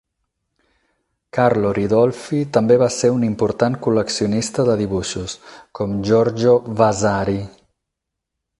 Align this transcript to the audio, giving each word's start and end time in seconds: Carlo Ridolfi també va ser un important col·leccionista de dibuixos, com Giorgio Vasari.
Carlo 1.37 1.69
Ridolfi 1.77 2.39
també 2.57 2.77
va 2.83 2.87
ser 2.95 3.11
un 3.17 3.27
important 3.27 3.75
col·leccionista 3.89 4.65
de 4.71 4.79
dibuixos, 4.81 5.37
com 5.81 5.95
Giorgio 6.09 6.57
Vasari. 6.83 7.41